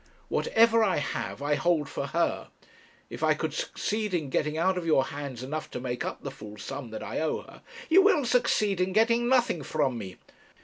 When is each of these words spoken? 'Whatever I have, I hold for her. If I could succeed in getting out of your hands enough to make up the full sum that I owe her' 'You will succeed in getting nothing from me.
'Whatever 0.29 0.83
I 0.83 0.97
have, 0.97 1.43
I 1.43 1.53
hold 1.53 1.87
for 1.87 2.07
her. 2.07 2.49
If 3.11 3.21
I 3.21 3.35
could 3.35 3.53
succeed 3.53 4.15
in 4.15 4.31
getting 4.31 4.57
out 4.57 4.75
of 4.75 4.83
your 4.83 5.03
hands 5.05 5.43
enough 5.43 5.69
to 5.69 5.79
make 5.79 6.03
up 6.03 6.23
the 6.23 6.31
full 6.31 6.57
sum 6.57 6.89
that 6.89 7.03
I 7.03 7.19
owe 7.19 7.41
her' 7.43 7.61
'You 7.89 8.01
will 8.01 8.25
succeed 8.25 8.81
in 8.81 8.93
getting 8.93 9.27
nothing 9.29 9.61
from 9.61 9.99
me. 9.99 10.17